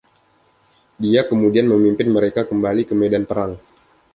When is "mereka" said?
2.17-2.41